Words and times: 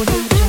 Audio 0.00 0.39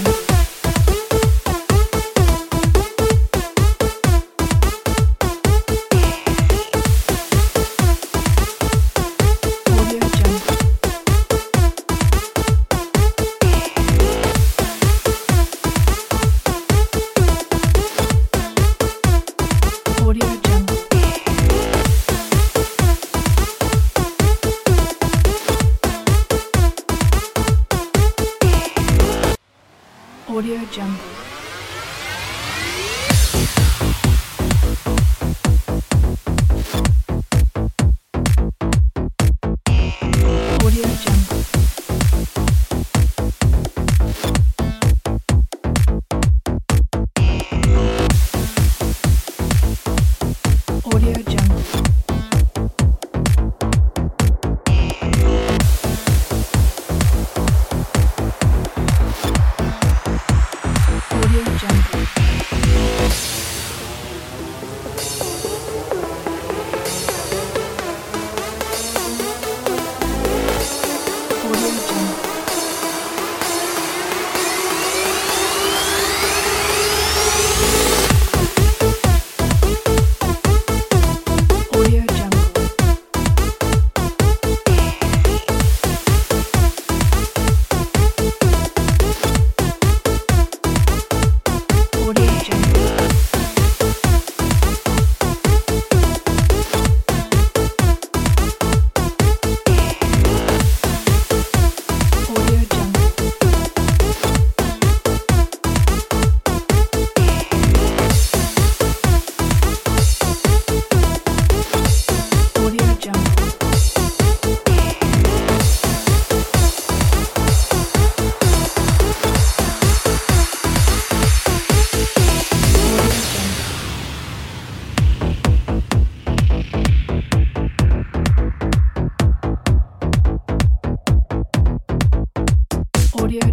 Audio 30.32 30.64
Jungle. 30.72 31.11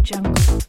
jungle 0.09 0.68